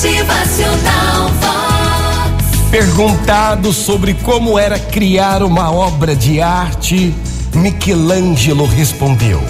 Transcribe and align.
Motivacional 0.00 1.28
Vox. 1.42 2.70
Perguntado 2.70 3.70
sobre 3.70 4.14
como 4.14 4.58
era 4.58 4.78
criar 4.78 5.42
uma 5.42 5.70
obra 5.70 6.16
de 6.16 6.40
arte, 6.40 7.14
Michelangelo 7.54 8.64
respondeu: 8.64 9.42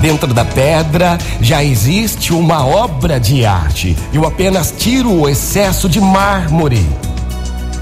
Dentro 0.00 0.34
da 0.34 0.44
pedra 0.44 1.16
já 1.40 1.62
existe 1.62 2.32
uma 2.32 2.66
obra 2.66 3.20
de 3.20 3.46
arte. 3.46 3.96
Eu 4.12 4.26
apenas 4.26 4.74
tiro 4.76 5.12
o 5.12 5.28
excesso 5.28 5.88
de 5.88 6.00
mármore. 6.00 6.84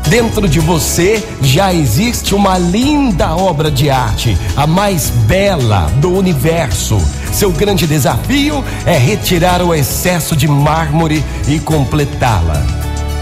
Dentro 0.09 0.49
de 0.49 0.61
você 0.61 1.23
já 1.43 1.75
existe 1.75 2.33
uma 2.33 2.57
linda 2.57 3.35
obra 3.35 3.73
de 3.73 3.91
arte, 3.91 4.39
a 4.57 4.65
mais 4.65 5.11
bela 5.11 5.91
do 5.97 6.17
universo. 6.17 6.97
Seu 7.33 7.51
grande 7.51 7.89
desafio 7.89 8.65
é 8.87 8.97
retirar 8.97 9.61
o 9.61 9.75
excesso 9.75 10.37
de 10.37 10.47
mármore 10.47 11.25
e 11.49 11.59
completá-la. 11.59 12.65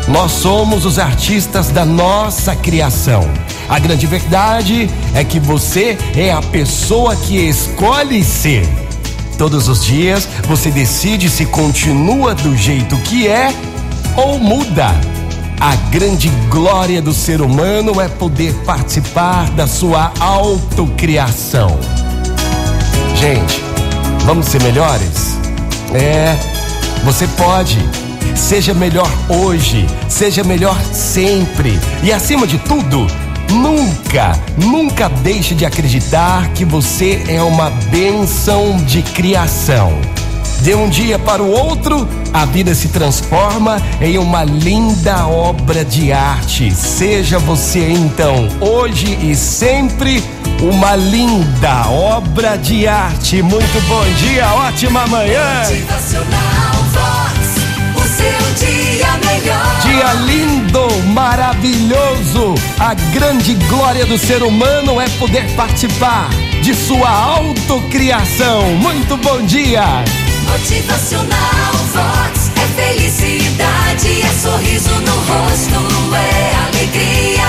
Nós 0.09 0.33
somos 0.33 0.85
os 0.85 0.99
artistas 0.99 1.71
da 1.71 1.87
nossa 1.87 2.55
criação. 2.55 3.27
A 3.67 3.79
grande 3.79 4.07
verdade 4.07 4.91
é 5.15 5.25
que 5.25 5.41
você 5.41 5.97
é 6.15 6.33
a 6.33 6.43
pessoa 6.43 7.17
que 7.17 7.39
escolhe 7.39 8.23
ser. 8.23 8.69
Todos 9.39 9.69
os 9.69 9.83
dias 9.83 10.29
você 10.47 10.71
decide 10.71 11.31
se 11.31 11.47
continua 11.47 12.35
do 12.35 12.55
jeito 12.55 12.95
que 12.99 13.27
é 13.27 13.55
ou 14.17 14.39
muda. 14.39 15.14
A 15.65 15.77
grande 15.89 16.29
glória 16.51 17.01
do 17.01 17.15
ser 17.15 17.41
humano 17.41 17.99
é 17.99 18.07
poder 18.07 18.53
participar 18.67 19.49
da 19.53 19.67
sua 19.67 20.13
autocriação. 20.21 21.81
Gente, 23.17 23.63
vamos 24.27 24.45
ser 24.45 24.63
melhores? 24.63 25.39
É, 25.95 26.37
você 27.03 27.27
pode. 27.29 27.79
Seja 28.37 28.75
melhor 28.75 29.09
hoje, 29.27 29.87
seja 30.07 30.45
melhor 30.45 30.79
sempre. 30.93 31.81
E 32.03 32.13
acima 32.13 32.47
de 32.47 32.59
tudo, 32.59 33.07
nunca, 33.51 34.39
nunca 34.59 35.09
deixe 35.09 35.55
de 35.55 35.65
acreditar 35.65 36.47
que 36.51 36.67
você 36.67 37.25
é 37.27 37.43
uma 37.43 37.71
bênção 37.71 38.77
de 38.85 39.01
criação. 39.01 39.99
De 40.65 40.75
um 40.75 40.89
dia 40.89 41.19
para 41.19 41.43
o 41.43 41.51
outro, 41.51 42.09
a 42.33 42.47
vida 42.47 42.75
se 42.75 42.89
transforma 42.89 43.77
em 44.01 44.17
uma 44.17 44.45
linda 44.45 45.27
obra 45.27 45.85
de 45.85 46.11
arte. 46.11 46.75
Seja 46.75 47.39
você 47.39 47.87
então, 47.91 48.49
hoje 48.63 49.19
e 49.21 49.37
sempre, 49.37 50.25
uma 50.63 50.97
linda 50.97 51.87
obra 51.91 52.57
de 52.57 52.89
arte. 52.89 53.43
Muito 53.43 53.79
bom 53.87 54.05
dia, 54.15 54.49
ótima 54.55 55.07
manhã. 55.07 55.65
Motivacional 55.65 56.73
Vox. 56.95 57.45
O 57.97 58.09
seu 58.09 58.67
dia 58.67 59.19
melhor. 59.19 59.81
Dia 59.83 60.15
lindo, 60.15 60.89
maravilhoso. 61.13 62.55
A 62.81 62.95
grande 63.13 63.53
glória 63.69 64.07
do 64.07 64.17
ser 64.17 64.43
humano 64.43 64.99
é 64.99 65.11
poder 65.19 65.45
participar 65.57 66.31
de 66.63 66.75
sua 66.75 67.11
autocriação. 67.11 68.63
Muito 68.77 69.19
bom 69.19 69.43
dia. 69.43 70.03
Motivacional 70.65 71.75
Vox. 71.93 72.51
É 72.57 72.67
felicidade, 72.83 74.23
é 74.23 74.29
sorriso 74.29 74.95
no 75.03 75.13
rosto, 75.13 76.15
é 76.17 76.55
alegria, 76.69 77.43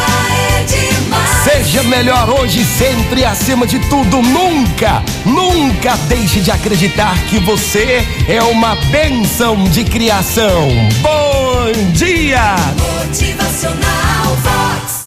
é 0.59 0.63
demais. 0.63 1.43
Seja 1.45 1.81
melhor 1.83 2.29
hoje 2.29 2.65
sempre, 2.65 3.23
acima 3.23 3.65
de 3.65 3.79
tudo, 3.87 4.21
nunca, 4.21 5.01
nunca 5.25 5.95
deixe 6.09 6.41
de 6.41 6.51
acreditar 6.51 7.17
que 7.27 7.39
você 7.39 8.05
é 8.27 8.43
uma 8.43 8.75
bênção 8.91 9.63
de 9.63 9.85
criação. 9.85 10.67
Bom 11.01 11.63
dia! 11.63 11.64